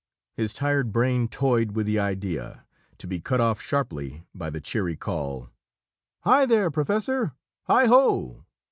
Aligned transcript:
His 0.33 0.51
tired 0.55 0.91
brain 0.91 1.27
toyed 1.27 1.73
with 1.73 1.85
the 1.85 1.99
idea, 1.99 2.65
to 2.97 3.05
be 3.05 3.19
cut 3.19 3.39
off 3.39 3.61
sharply 3.61 4.25
by 4.33 4.49
the 4.49 4.59
cheery 4.59 4.95
call: 4.95 5.51
"Hi 6.21 6.47
there, 6.47 6.71
Professor! 6.71 7.33
Hi 7.67 7.85
ho!" 7.85 8.43